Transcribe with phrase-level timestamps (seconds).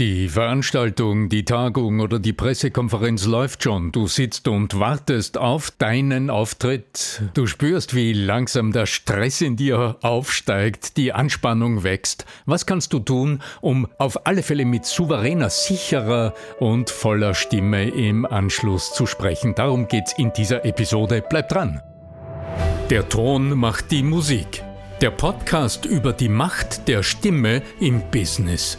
[0.00, 3.92] Die Veranstaltung, die Tagung oder die Pressekonferenz läuft schon.
[3.92, 7.20] Du sitzt und wartest auf deinen Auftritt.
[7.34, 12.24] Du spürst, wie langsam der Stress in dir aufsteigt, die Anspannung wächst.
[12.46, 18.24] Was kannst du tun, um auf alle Fälle mit souveräner, sicherer und voller Stimme im
[18.24, 19.54] Anschluss zu sprechen?
[19.54, 21.22] Darum geht's in dieser Episode.
[21.28, 21.82] Bleib dran.
[22.88, 24.62] Der Ton macht die Musik.
[25.02, 28.78] Der Podcast über die Macht der Stimme im Business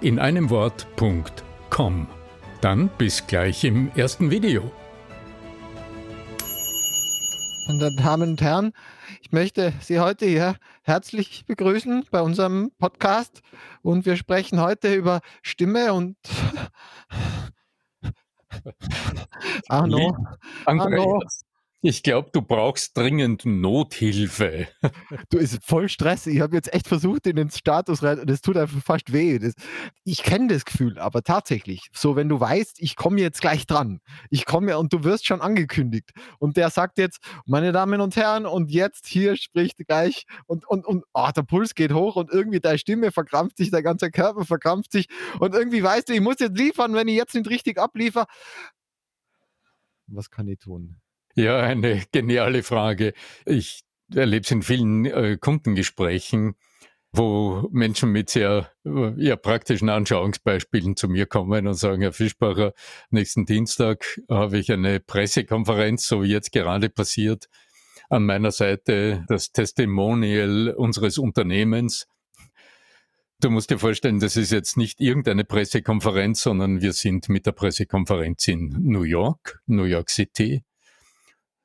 [0.00, 2.06] in einem Wort.com.
[2.60, 4.70] Dann bis gleich im ersten Video.
[7.66, 8.72] Meine Damen und Herren,
[9.20, 13.42] ich möchte Sie heute hier herzlich begrüßen bei unserem Podcast
[13.82, 16.16] und wir sprechen heute über Stimme und
[19.68, 20.16] Arno,
[20.64, 21.20] Arno,
[21.80, 24.66] ich glaube, du brauchst dringend Nothilfe.
[25.30, 26.26] Du ist voll Stress.
[26.26, 29.38] Ich habe jetzt echt versucht, in den Status rein es tut einfach fast weh.
[29.38, 29.54] Das,
[30.04, 34.00] ich kenne das Gefühl, aber tatsächlich, so wenn du weißt, ich komme jetzt gleich dran,
[34.30, 38.46] ich komme und du wirst schon angekündigt und der sagt jetzt, meine Damen und Herren,
[38.46, 42.60] und jetzt hier spricht gleich und und und oh, der Puls geht hoch und irgendwie
[42.60, 45.06] deine Stimme verkrampft sich, der ganze Körper verkrampft sich
[45.38, 48.26] und irgendwie weißt du, ich muss jetzt liefern, wenn ich jetzt nicht richtig abliefer.
[50.08, 51.00] Was kann ich tun?
[51.38, 53.14] Ja, eine geniale Frage.
[53.46, 56.56] Ich erlebe es in vielen äh, Kundengesprächen,
[57.12, 62.72] wo Menschen mit sehr ja, praktischen Anschauungsbeispielen zu mir kommen und sagen, Herr Fischbacher,
[63.10, 67.48] nächsten Dienstag habe ich eine Pressekonferenz, so wie jetzt gerade passiert.
[68.10, 72.08] An meiner Seite das Testimonial unseres Unternehmens.
[73.38, 77.52] Du musst dir vorstellen, das ist jetzt nicht irgendeine Pressekonferenz, sondern wir sind mit der
[77.52, 80.64] Pressekonferenz in New York, New York City.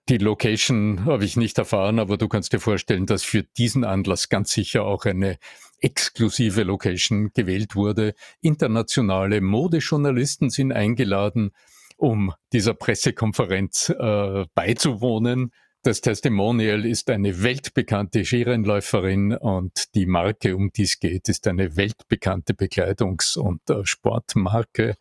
[0.09, 4.27] Die Location habe ich nicht erfahren, aber du kannst dir vorstellen, dass für diesen Anlass
[4.27, 5.37] ganz sicher auch eine
[5.79, 8.13] exklusive Location gewählt wurde.
[8.41, 11.51] Internationale Modejournalisten sind eingeladen,
[11.95, 15.51] um dieser Pressekonferenz äh, beizuwohnen.
[15.83, 21.77] Das Testimonial ist eine weltbekannte Skirennläuferin und die Marke, um die es geht, ist eine
[21.77, 24.95] weltbekannte Bekleidungs- und äh, Sportmarke.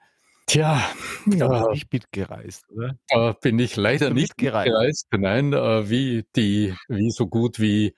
[0.52, 0.82] Tja,
[1.24, 2.98] ja, nicht mitgereist, oder?
[3.08, 4.66] Da bin ich leider nicht mitgereist.
[4.66, 5.06] mitgereist.
[5.12, 7.94] Nein, äh, wie die, wie so gut wie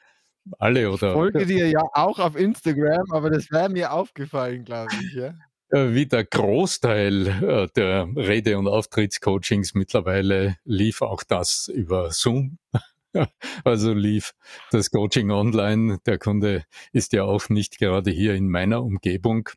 [0.60, 1.08] alle oder.
[1.08, 5.34] Ich folge dir ja auch auf Instagram, aber das wäre mir aufgefallen, glaube ich, ja.
[5.70, 12.58] Äh, wie der Großteil äh, der Rede- und Auftrittscoachings mittlerweile lief auch das über Zoom.
[13.62, 14.34] Also lief
[14.72, 15.98] das Coaching online.
[16.04, 19.50] Der Kunde ist ja auch nicht gerade hier in meiner Umgebung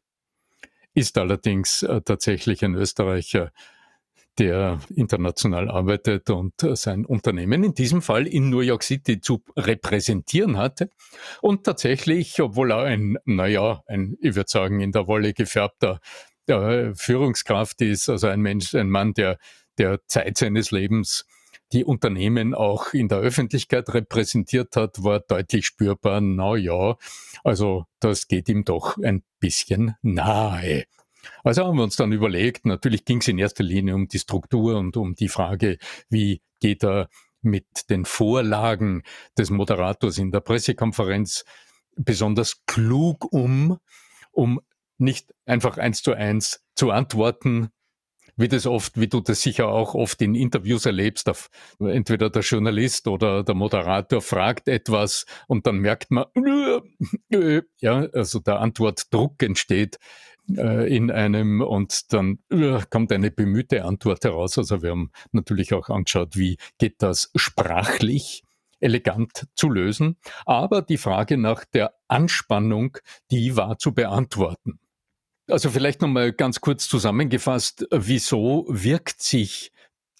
[0.97, 3.51] ist allerdings äh, tatsächlich ein Österreicher,
[4.39, 9.43] der international arbeitet und äh, sein Unternehmen in diesem Fall in New York City zu
[9.55, 10.89] repräsentieren hatte.
[11.41, 15.99] Und tatsächlich, obwohl er ein, naja, ein, ich würde sagen, in der Wolle gefärbter
[16.47, 19.37] äh, Führungskraft ist, also ein Mensch, ein Mann, der,
[19.77, 21.25] der Zeit seines Lebens
[21.73, 26.95] die Unternehmen auch in der Öffentlichkeit repräsentiert hat, war deutlich spürbar, na ja,
[27.43, 30.85] also das geht ihm doch ein bisschen nahe.
[31.43, 34.77] Also haben wir uns dann überlegt, natürlich ging es in erster Linie um die Struktur
[34.77, 35.77] und um die Frage,
[36.09, 37.09] wie geht er
[37.41, 39.03] mit den Vorlagen
[39.37, 41.43] des Moderators in der Pressekonferenz
[41.95, 43.77] besonders klug um,
[44.31, 44.61] um
[44.97, 47.69] nicht einfach eins zu eins zu antworten,
[48.37, 51.49] wie das oft, wie du das sicher auch oft in Interviews erlebst, auf,
[51.79, 56.25] entweder der Journalist oder der Moderator fragt etwas und dann merkt man,
[57.29, 59.97] äh, ja, also der Antwortdruck entsteht
[60.55, 64.57] äh, in einem und dann äh, kommt eine bemühte Antwort heraus.
[64.57, 68.43] Also wir haben natürlich auch angeschaut, wie geht das sprachlich
[68.79, 70.17] elegant zu lösen.
[70.45, 72.97] Aber die Frage nach der Anspannung,
[73.31, 74.79] die war zu beantworten.
[75.49, 79.71] Also vielleicht nochmal ganz kurz zusammengefasst, wieso wirkt sich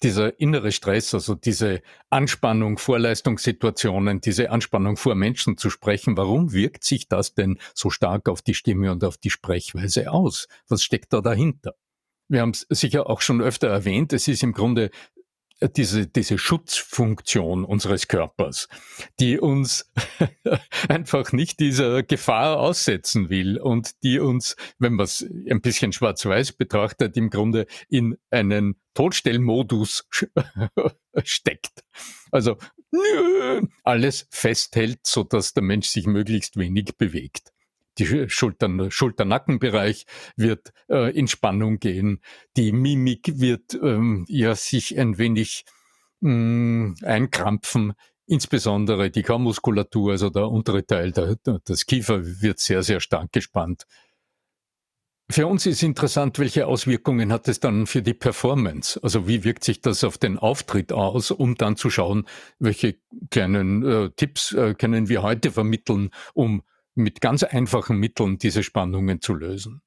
[0.02, 6.52] dieser innere Stress, also diese Anspannung vor Leistungssituationen, diese Anspannung vor Menschen zu sprechen, warum
[6.52, 10.48] wirkt sich das denn so stark auf die Stimme und auf die Sprechweise aus?
[10.68, 11.74] Was steckt da dahinter?
[12.28, 14.90] Wir haben es sicher auch schon öfter erwähnt, es ist im Grunde
[15.76, 18.68] diese, diese Schutzfunktion unseres Körpers,
[19.18, 19.90] die uns
[20.88, 26.52] einfach nicht dieser Gefahr aussetzen will und die uns, wenn man es ein bisschen schwarz-weiß
[26.52, 30.08] betrachtet, im Grunde in einen Todstellmodus
[31.24, 31.84] steckt.
[32.30, 32.56] Also
[33.82, 37.52] alles festhält, so dass der Mensch sich möglichst wenig bewegt
[37.98, 40.06] die Schultern, Schulternackenbereich
[40.36, 42.20] wird äh, in Spannung gehen.
[42.56, 45.64] Die Mimik wird ähm, ja sich ein wenig
[46.20, 47.94] mh, mm, einkrampfen.
[48.26, 53.86] Insbesondere die Kaumuskulatur, also der untere Teil der, des Kiefer wird sehr, sehr stark gespannt.
[55.30, 58.98] Für uns ist interessant, welche Auswirkungen hat es dann für die Performance?
[59.02, 62.26] Also wie wirkt sich das auf den Auftritt aus, um dann zu schauen,
[62.58, 62.96] welche
[63.30, 66.62] kleinen äh, Tipps äh, können wir heute vermitteln, um
[66.98, 69.82] mit ganz einfachen Mitteln diese Spannungen zu lösen.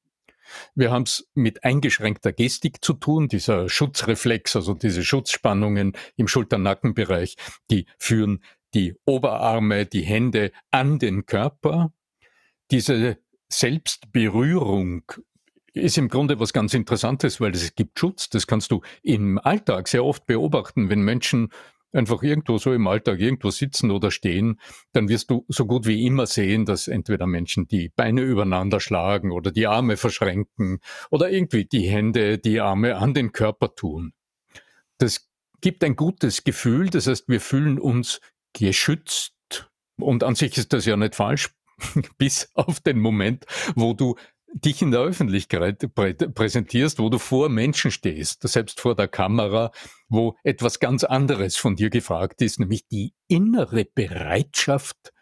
[0.76, 7.36] Wir haben es mit eingeschränkter Gestik zu tun, dieser Schutzreflex, also diese Schutzspannungen im Schulternackenbereich,
[7.70, 8.44] die führen
[8.74, 11.94] die Oberarme, die Hände an den Körper.
[12.72, 13.18] Diese
[13.50, 15.04] Selbstberührung
[15.74, 18.30] ist im Grunde was ganz Interessantes, weil es gibt Schutz.
[18.30, 21.50] Das kannst du im Alltag sehr oft beobachten, wenn Menschen
[21.92, 24.60] einfach irgendwo so im Alltag irgendwo sitzen oder stehen,
[24.94, 29.32] dann wirst du so gut wie immer sehen, dass entweder Menschen die Beine übereinander schlagen
[29.32, 30.80] oder die Arme verschränken
[31.10, 34.14] oder irgendwie die Hände, die Arme an den Körper tun.
[34.98, 35.30] Das
[35.62, 38.20] gibt ein gutes Gefühl, das heißt, wir fühlen uns
[38.54, 39.34] geschützt
[39.98, 41.50] und an sich ist das ja nicht falsch,
[42.18, 43.46] bis auf den Moment,
[43.76, 44.16] wo du
[44.54, 49.72] dich in der Öffentlichkeit präsentierst, wo du vor Menschen stehst, selbst vor der Kamera,
[50.10, 55.14] wo etwas ganz anderes von dir gefragt ist, nämlich die innere Bereitschaft,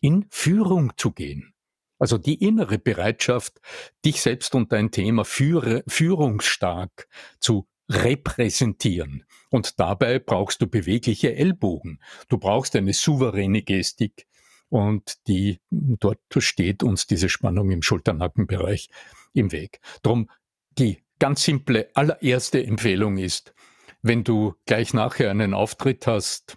[0.00, 1.54] in Führung zu gehen.
[1.98, 3.60] Also die innere Bereitschaft,
[4.04, 7.08] dich selbst und dein Thema führe, führungsstark
[7.40, 9.24] zu repräsentieren.
[9.50, 12.00] Und dabei brauchst du bewegliche Ellbogen.
[12.28, 14.27] Du brauchst eine souveräne Gestik
[14.68, 18.90] und die, dort steht uns diese Spannung im Schulternackenbereich
[19.32, 19.80] im Weg.
[20.02, 20.30] Drum
[20.78, 23.54] die ganz simple allererste Empfehlung ist,
[24.02, 26.56] wenn du gleich nachher einen Auftritt hast,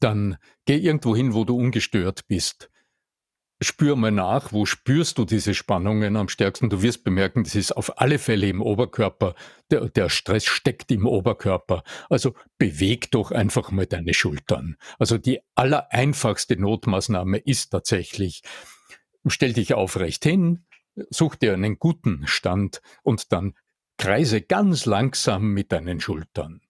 [0.00, 0.36] dann
[0.66, 2.70] geh irgendwo hin, wo du ungestört bist
[3.60, 6.70] spür mal nach, wo spürst du diese Spannungen am stärksten?
[6.70, 9.34] Du wirst bemerken, das ist auf alle Fälle im Oberkörper.
[9.70, 11.82] Der, der Stress steckt im Oberkörper.
[12.08, 14.76] Also beweg doch einfach mal deine Schultern.
[14.98, 18.42] Also die allereinfachste Notmaßnahme ist tatsächlich,
[19.26, 20.64] stell dich aufrecht hin,
[21.10, 23.54] such dir einen guten Stand und dann
[23.96, 26.60] kreise ganz langsam mit deinen Schultern.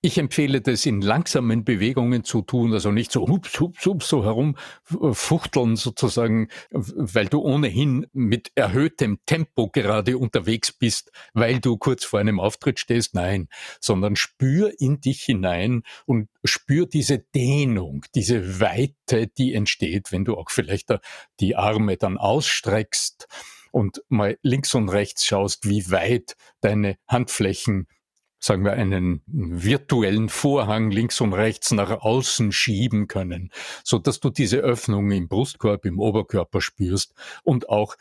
[0.00, 4.24] Ich empfehle das in langsamen Bewegungen zu tun, also nicht so hups, hups, hups, so
[4.24, 12.20] herumfuchteln sozusagen, weil du ohnehin mit erhöhtem Tempo gerade unterwegs bist, weil du kurz vor
[12.20, 13.16] einem Auftritt stehst.
[13.16, 13.48] Nein,
[13.80, 20.36] sondern spür in dich hinein und spür diese Dehnung, diese Weite, die entsteht, wenn du
[20.36, 20.94] auch vielleicht
[21.40, 23.26] die Arme dann ausstreckst
[23.72, 27.88] und mal links und rechts schaust, wie weit deine Handflächen
[28.38, 33.50] sagen wir, einen virtuellen Vorhang links und rechts nach außen schieben können,
[33.84, 37.96] so dass du diese Öffnung im Brustkorb, im Oberkörper spürst und auch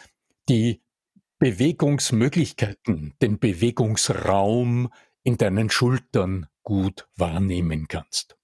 [0.50, 0.82] die
[1.40, 4.90] Bewegungsmöglichkeiten, den Bewegungsraum
[5.24, 8.38] in deinen Schultern gut wahrnehmen kannst.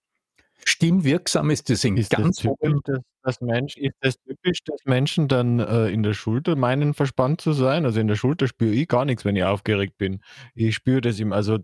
[0.66, 5.60] Stimmwirksam ist es in ist ganz das dass Mensch, ist das typisch, dass Menschen dann
[5.60, 7.86] äh, in der Schulter meinen, verspannt zu sein?
[7.86, 10.22] Also in der Schulter spüre ich gar nichts, wenn ich aufgeregt bin.
[10.56, 11.60] Ich spüre das im, also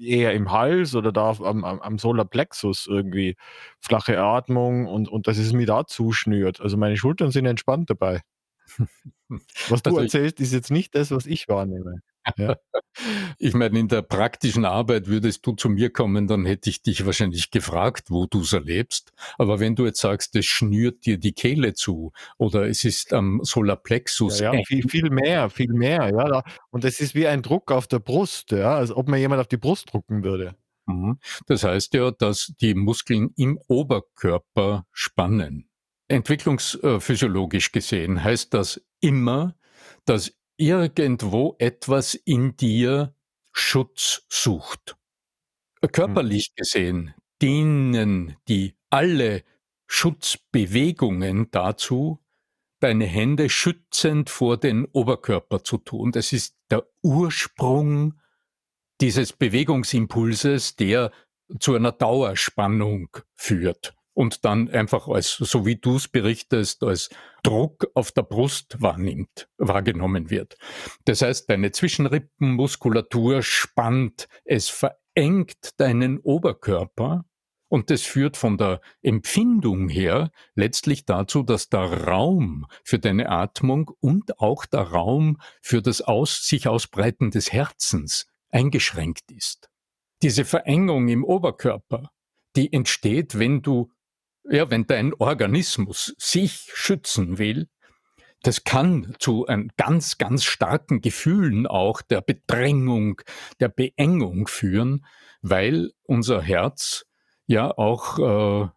[0.00, 3.36] eher im Hals oder da am, am, am Solarplexus irgendwie
[3.80, 6.60] flache Atmung und, und dass es mir da zuschnürt.
[6.60, 8.22] Also meine Schultern sind entspannt dabei.
[9.68, 12.00] Was du also erzählst, ist jetzt nicht das, was ich wahrnehme.
[12.36, 12.56] Ja.
[13.38, 17.04] Ich meine, in der praktischen Arbeit würdest du zu mir kommen, dann hätte ich dich
[17.04, 19.12] wahrscheinlich gefragt, wo du es erlebst.
[19.38, 23.40] Aber wenn du jetzt sagst, es schnürt dir die Kehle zu oder es ist am
[23.42, 24.40] Solarplexus.
[24.40, 26.10] Ja, ja viel, viel mehr, viel mehr.
[26.10, 26.42] Ja.
[26.70, 29.48] Und es ist wie ein Druck auf der Brust, ja, als ob man jemand auf
[29.48, 30.56] die Brust drucken würde.
[30.86, 31.18] Mhm.
[31.46, 35.68] Das heißt ja, dass die Muskeln im Oberkörper spannen.
[36.08, 39.56] Entwicklungsphysiologisch gesehen heißt das immer,
[40.04, 43.14] dass irgendwo etwas in dir
[43.52, 44.96] Schutz sucht.
[45.92, 46.54] Körperlich hm.
[46.56, 49.44] gesehen dienen die alle
[49.86, 52.18] Schutzbewegungen dazu,
[52.80, 56.12] deine Hände schützend vor den Oberkörper zu tun.
[56.12, 58.14] Das ist der Ursprung
[59.00, 61.12] dieses Bewegungsimpulses, der
[61.60, 67.10] zu einer Dauerspannung führt und dann einfach als, so wie du es berichtest, als
[67.42, 70.56] Druck auf der Brust wahrnimmt, wahrgenommen wird.
[71.04, 77.26] Das heißt, deine Zwischenrippenmuskulatur spannt, es verengt deinen Oberkörper
[77.68, 83.90] und das führt von der Empfindung her letztlich dazu, dass der Raum für deine Atmung
[84.00, 89.68] und auch der Raum für das Aus sich Ausbreiten des Herzens eingeschränkt ist.
[90.22, 92.10] Diese Verengung im Oberkörper,
[92.56, 93.92] die entsteht, wenn du,
[94.50, 97.68] ja, wenn dein Organismus sich schützen will,
[98.42, 103.20] das kann zu einem ganz, ganz starken Gefühlen auch der Bedrängung,
[103.60, 105.04] der Beengung führen,
[105.42, 107.06] weil unser Herz
[107.46, 108.68] ja auch äh,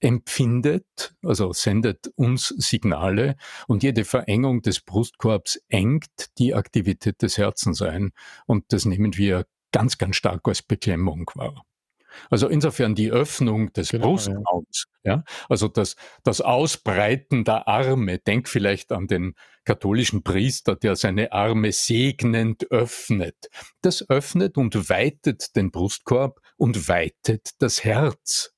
[0.00, 7.82] empfindet, also sendet uns Signale und jede Verengung des Brustkorbs engt die Aktivität des Herzens
[7.82, 8.12] ein
[8.46, 11.64] und das nehmen wir ganz, ganz stark als Beklemmung wahr.
[12.30, 15.12] Also insofern die Öffnung des genau, Brustraums, ja.
[15.12, 15.24] ja.
[15.48, 21.72] also das, das Ausbreiten der Arme, denk vielleicht an den katholischen Priester, der seine Arme
[21.72, 23.36] segnend öffnet.
[23.82, 28.54] Das öffnet und weitet den Brustkorb und weitet das Herz.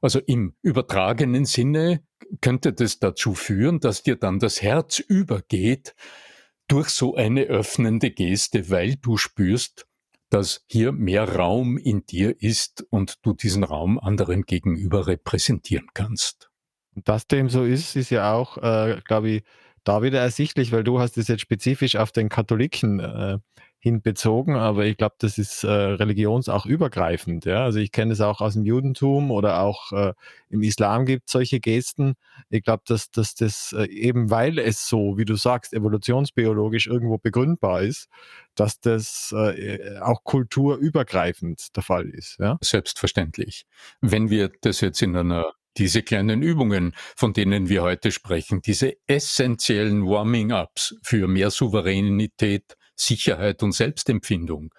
[0.00, 2.02] Also im übertragenen Sinne
[2.40, 5.94] könnte das dazu führen, dass dir dann das Herz übergeht
[6.66, 9.86] durch so eine öffnende Geste, weil du spürst,
[10.32, 16.48] dass hier mehr Raum in dir ist und du diesen Raum anderen gegenüber repräsentieren kannst.
[16.94, 19.42] Dass dem so ist, ist ja auch, äh, glaube ich,
[19.84, 23.38] da wieder ersichtlich, weil du hast es jetzt spezifisch auf den Katholiken äh,
[23.82, 27.46] hinbezogen, aber ich glaube, das ist äh, religions auch übergreifend.
[27.46, 27.64] Ja?
[27.64, 30.12] Also ich kenne es auch aus dem Judentum oder auch äh,
[30.50, 32.14] im Islam gibt solche Gesten.
[32.48, 37.18] Ich glaube, dass, dass das äh, eben, weil es so, wie du sagst, evolutionsbiologisch irgendwo
[37.18, 38.08] begründbar ist,
[38.54, 42.38] dass das äh, auch kulturübergreifend der Fall ist.
[42.38, 42.58] Ja?
[42.60, 43.66] Selbstverständlich.
[44.00, 48.94] Wenn wir das jetzt in einer diese kleinen Übungen, von denen wir heute sprechen, diese
[49.08, 54.74] essentiellen Warming-ups für mehr Souveränität, Sicherheit und Selbstempfindung.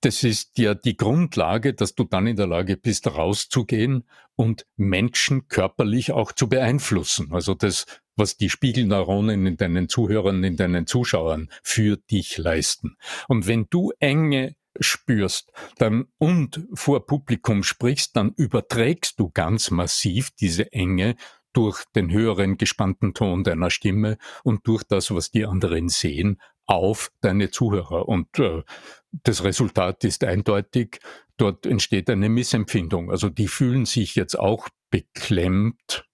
[0.00, 5.46] Das ist ja die Grundlage, dass du dann in der Lage bist, rauszugehen und Menschen
[5.46, 7.28] körperlich auch zu beeinflussen.
[7.32, 7.86] Also das,
[8.16, 12.96] was die Spiegelneuronen in deinen Zuhörern, in deinen Zuschauern für dich leisten.
[13.28, 20.30] Und wenn du Enge spürst dann und vor Publikum sprichst, dann überträgst du ganz massiv
[20.32, 21.16] diese Enge
[21.52, 27.10] durch den höheren gespannten Ton deiner Stimme und durch das, was die anderen sehen, auf
[27.20, 28.08] deine Zuhörer.
[28.08, 28.62] Und äh,
[29.24, 31.00] das Resultat ist eindeutig,
[31.36, 33.10] dort entsteht eine Missempfindung.
[33.10, 36.06] Also die fühlen sich jetzt auch beklemmt.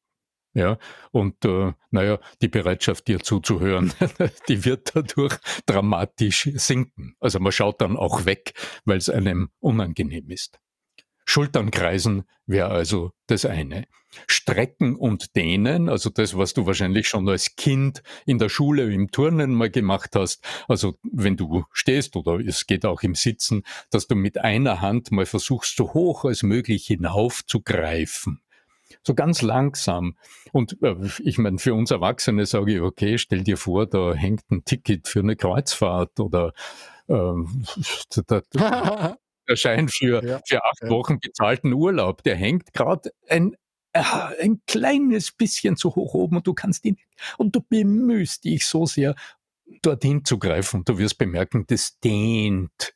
[0.55, 0.79] Ja,
[1.13, 3.93] und äh, naja, die Bereitschaft, dir zuzuhören,
[4.49, 5.37] die wird dadurch
[5.67, 7.15] dramatisch sinken.
[7.21, 10.59] Also man schaut dann auch weg, weil es einem unangenehm ist.
[11.29, 13.87] Schultern kreisen wäre also das eine.
[14.27, 19.11] Strecken und dehnen, also das, was du wahrscheinlich schon als Kind in der Schule im
[19.11, 24.07] Turnen mal gemacht hast, also wenn du stehst oder es geht auch im Sitzen, dass
[24.07, 28.41] du mit einer Hand mal versuchst, so hoch als möglich hinauf zu greifen.
[29.03, 30.17] So ganz langsam.
[30.53, 34.51] Und äh, ich meine, für uns Erwachsene sage ich, okay, stell dir vor, da hängt
[34.51, 36.55] ein Ticket für eine Kreuzfahrt oder
[37.07, 37.33] äh,
[38.27, 38.41] da,
[39.57, 40.91] Schein für, ja, für acht ja.
[40.91, 43.55] Wochen bezahlten Urlaub, der hängt gerade ein,
[43.93, 44.03] äh,
[44.41, 46.97] ein kleines bisschen zu hoch oben und du kannst ihn,
[47.37, 49.15] und du bemühst dich so sehr,
[49.83, 50.79] dorthin zu greifen.
[50.79, 52.95] Und du wirst bemerken, das dehnt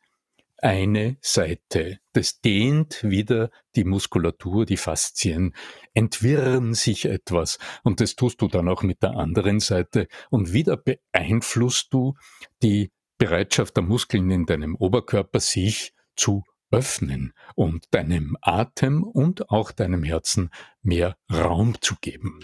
[0.59, 1.99] eine Seite.
[2.13, 5.55] Das dehnt wieder die Muskulatur, die Faszien,
[5.93, 7.59] entwirren sich etwas.
[7.83, 10.07] Und das tust du dann auch mit der anderen Seite.
[10.31, 12.15] Und wieder beeinflusst du
[12.63, 19.73] die Bereitschaft der Muskeln in deinem Oberkörper, sich zu öffnen und deinem Atem und auch
[19.73, 20.51] deinem Herzen
[20.83, 22.41] mehr Raum zu geben.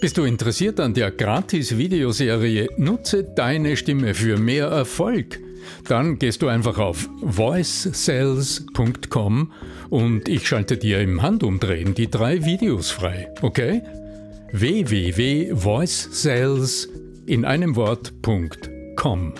[0.00, 5.38] Bist du interessiert an der Gratis-Videoserie Nutze deine Stimme für mehr Erfolg?
[5.86, 9.52] Dann gehst du einfach auf voicesales.com
[9.90, 13.82] und ich schalte dir im Handumdrehen die drei Videos frei, okay?
[14.52, 16.88] www.voicesales
[17.26, 19.34] in einem Wort.com.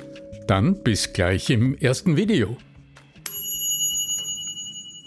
[0.51, 2.57] Dann bis gleich im ersten Video.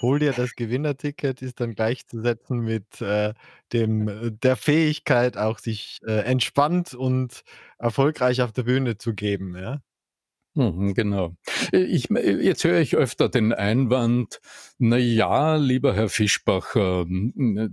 [0.01, 3.33] Hol dir das Gewinnerticket, ist dann gleichzusetzen mit äh,
[3.73, 7.43] dem, äh, der Fähigkeit, auch sich äh, entspannt und
[7.77, 9.57] erfolgreich auf der Bühne zu geben.
[9.57, 9.81] Ja?
[10.53, 11.35] Mhm, genau.
[11.73, 14.39] Ich, jetzt höre ich öfter den Einwand,
[14.77, 17.05] na ja, lieber Herr Fischbacher,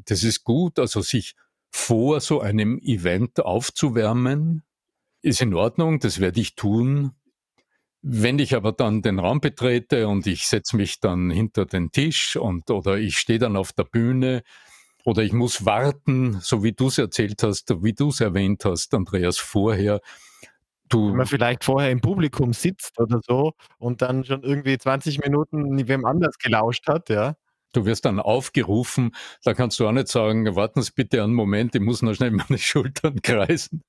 [0.07, 1.37] das ist gut, also sich
[1.71, 4.65] vor so einem Event aufzuwärmen,
[5.23, 7.13] ist in Ordnung, das werde ich tun.
[8.03, 12.37] Wenn ich aber dann den Raum betrete und ich setze mich dann hinter den Tisch
[12.37, 14.43] und oder ich stehe dann auf der Bühne
[15.05, 18.95] oder ich muss warten, so wie du es erzählt hast, wie du es erwähnt hast,
[18.95, 20.01] Andreas, vorher,
[20.91, 25.21] Du Wenn man vielleicht vorher im Publikum sitzt oder so und dann schon irgendwie 20
[25.21, 27.37] Minuten wem anders gelauscht hat, ja.
[27.73, 31.75] Du wirst dann aufgerufen, da kannst du auch nicht sagen, warten Sie bitte einen Moment,
[31.75, 33.83] ich muss noch schnell meine Schultern kreisen.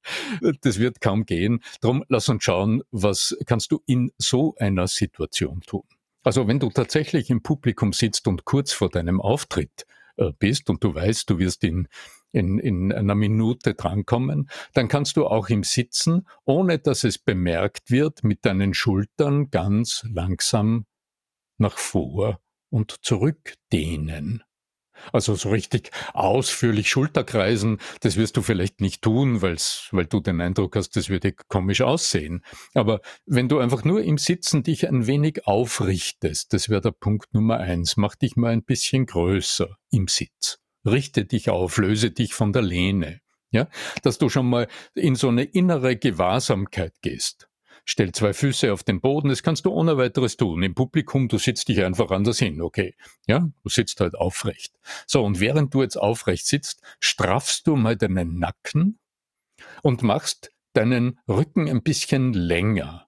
[0.61, 1.61] Das wird kaum gehen.
[1.81, 5.83] Darum lass uns schauen, was kannst du in so einer Situation tun.
[6.23, 10.83] Also wenn du tatsächlich im Publikum sitzt und kurz vor deinem Auftritt äh, bist und
[10.83, 11.87] du weißt, du wirst in,
[12.31, 17.89] in, in einer Minute drankommen, dann kannst du auch im Sitzen, ohne dass es bemerkt
[17.89, 20.85] wird, mit deinen Schultern ganz langsam
[21.57, 22.39] nach vor
[22.71, 24.43] und zurückdehnen.
[25.11, 30.41] Also so richtig ausführlich Schulterkreisen, das wirst du vielleicht nicht tun, weil's, weil du den
[30.41, 32.43] Eindruck hast, das würde komisch aussehen.
[32.73, 37.33] Aber wenn du einfach nur im Sitzen dich ein wenig aufrichtest, das wäre der Punkt
[37.33, 40.59] Nummer eins, mach dich mal ein bisschen größer im Sitz.
[40.85, 43.21] Richte dich auf, löse dich von der Lehne.
[43.53, 43.67] Ja,
[44.03, 47.49] dass du schon mal in so eine innere Gewahrsamkeit gehst.
[47.85, 50.63] Stell zwei Füße auf den Boden, das kannst du ohne weiteres tun.
[50.63, 52.95] Im Publikum, du sitzt dich einfach anders hin, okay.
[53.27, 54.79] Ja, du sitzt halt aufrecht.
[55.07, 58.99] So, und während du jetzt aufrecht sitzt, straffst du mal deinen Nacken
[59.81, 63.07] und machst deinen Rücken ein bisschen länger,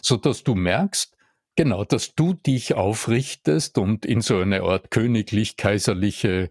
[0.00, 1.16] so dass du merkst,
[1.56, 6.50] genau, dass du dich aufrichtest und in so eine Art königlich-kaiserliche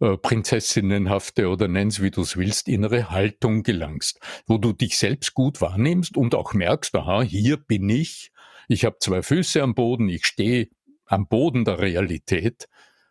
[0.00, 5.60] äh, prinzessinnenhafte oder nenn's wie du's willst, innere Haltung gelangst, wo du dich selbst gut
[5.60, 8.30] wahrnimmst und auch merkst, aha, hier bin ich,
[8.68, 10.68] ich habe zwei Füße am Boden, ich stehe
[11.06, 12.68] am Boden der Realität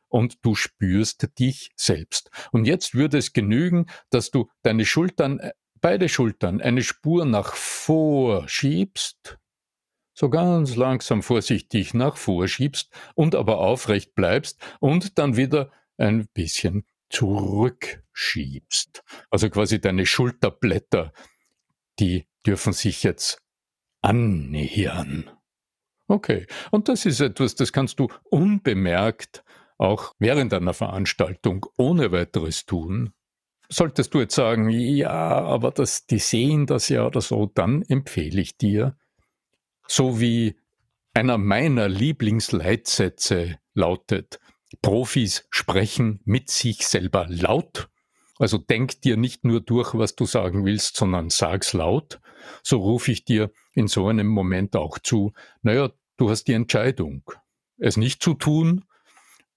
[0.08, 2.30] und du spürst dich selbst.
[2.52, 7.56] Und jetzt würde es genügen, dass du deine Schultern, äh, beide Schultern, eine Spur nach
[7.56, 9.40] vor schiebst,
[10.14, 16.86] so ganz langsam vorsichtig nach vorschiebst und aber aufrecht bleibst und dann wieder ein bisschen
[17.10, 19.04] zurückschiebst.
[19.30, 21.14] Also quasi deine Schulterblätter,
[22.00, 23.42] die dürfen sich jetzt
[24.02, 25.30] annähern.
[26.08, 29.44] Okay, und das ist etwas, das kannst du unbemerkt
[29.78, 33.12] auch während einer Veranstaltung ohne weiteres tun.
[33.68, 38.40] Solltest du jetzt sagen, ja, aber das, die sehen das ja oder so, dann empfehle
[38.40, 38.96] ich dir,
[39.88, 40.56] so wie
[41.14, 44.40] einer meiner Lieblingsleitsätze lautet,
[44.82, 47.90] Profis sprechen mit sich selber laut.
[48.38, 52.20] Also denk dir nicht nur durch, was du sagen willst, sondern sag's laut.
[52.64, 57.24] So rufe ich dir in so einem Moment auch zu, naja, du hast die Entscheidung,
[57.78, 58.86] es nicht zu tun,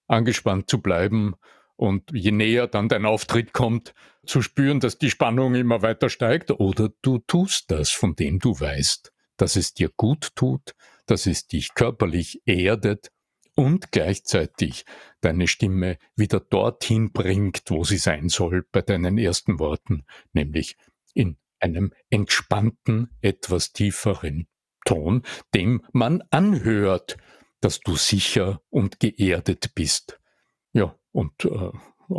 [0.07, 1.35] angespannt zu bleiben
[1.75, 3.93] und je näher dann dein Auftritt kommt,
[4.25, 8.59] zu spüren, dass die Spannung immer weiter steigt, oder du tust das, von dem du
[8.59, 13.11] weißt, dass es dir gut tut, dass es dich körperlich erdet
[13.55, 14.85] und gleichzeitig
[15.21, 20.77] deine Stimme wieder dorthin bringt, wo sie sein soll bei deinen ersten Worten, nämlich
[21.13, 24.47] in einem entspannten, etwas tieferen
[24.85, 27.17] Ton, dem man anhört,
[27.61, 30.19] dass du sicher und geerdet bist.
[30.71, 31.71] Ja, und äh,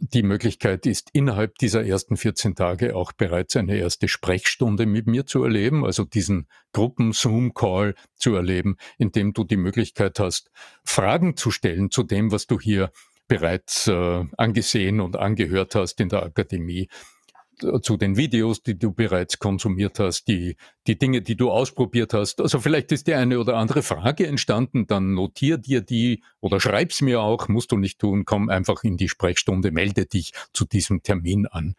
[0.00, 5.26] die Möglichkeit ist, innerhalb dieser ersten 14 Tage auch bereits eine erste Sprechstunde mit mir
[5.26, 10.50] zu erleben, also diesen Gruppen-Zoom-Call zu erleben, in dem du die Möglichkeit hast,
[10.84, 12.90] Fragen zu stellen zu dem, was du hier
[13.28, 16.88] bereits äh, angesehen und angehört hast in der Akademie
[17.82, 22.40] zu den Videos, die du bereits konsumiert hast, die, die Dinge, die du ausprobiert hast.
[22.40, 27.00] Also vielleicht ist dir eine oder andere Frage entstanden, dann notier dir die oder schreib's
[27.02, 31.02] mir auch, musst du nicht tun, komm einfach in die Sprechstunde, melde dich zu diesem
[31.02, 31.74] Termin an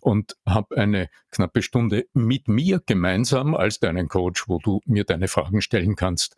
[0.00, 5.28] und hab eine knappe Stunde mit mir gemeinsam als deinen Coach, wo du mir deine
[5.28, 6.36] Fragen stellen kannst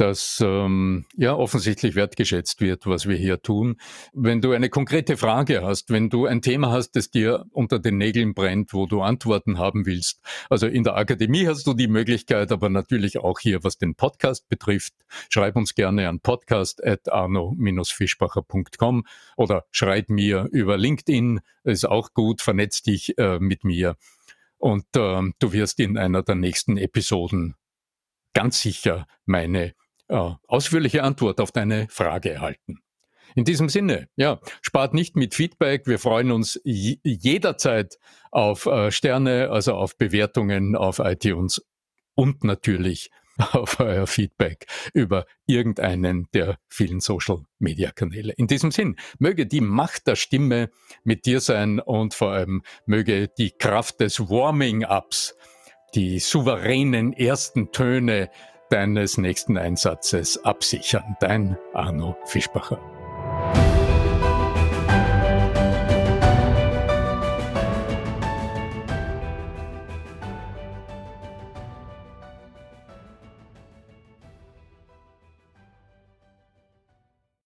[0.00, 3.76] dass ähm, ja offensichtlich wertgeschätzt wird, was wir hier tun.
[4.14, 7.98] Wenn du eine konkrete Frage hast, wenn du ein Thema hast, das dir unter den
[7.98, 12.50] Nägeln brennt, wo du Antworten haben willst, also in der Akademie hast du die Möglichkeit,
[12.50, 14.94] aber natürlich auch hier, was den Podcast betrifft,
[15.28, 19.04] schreib uns gerne an podcast@arno-fischbacher.com
[19.36, 23.96] oder schreib mir über LinkedIn, ist auch gut, vernetz dich äh, mit mir
[24.56, 27.54] und äh, du wirst in einer der nächsten Episoden
[28.32, 29.74] ganz sicher meine
[30.10, 32.80] äh, ausführliche Antwort auf deine Frage erhalten.
[33.36, 35.86] In diesem Sinne, ja, spart nicht mit Feedback.
[35.86, 37.98] Wir freuen uns jederzeit
[38.32, 41.64] auf äh, Sterne, also auf Bewertungen auf iTunes
[42.14, 43.10] und natürlich
[43.52, 48.32] auf euer Feedback über irgendeinen der vielen Social Media Kanäle.
[48.32, 50.70] In diesem Sinn, möge die Macht der Stimme
[51.04, 55.36] mit dir sein und vor allem möge die Kraft des Warming-Ups,
[55.94, 58.30] die souveränen ersten Töne
[58.70, 61.16] deines nächsten Einsatzes absichern.
[61.20, 62.80] Dein Arno Fischbacher.